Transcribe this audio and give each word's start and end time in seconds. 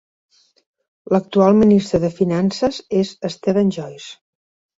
L'actual 1.15 1.53
ministre 1.59 1.99
de 2.07 2.09
Finances 2.21 2.81
es 3.03 3.13
Steven 3.37 3.71
Joyce. 3.79 4.13